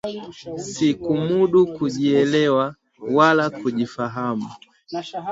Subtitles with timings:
[0.59, 2.75] Sikumudu kujielewa
[3.15, 4.49] wala kujifahamu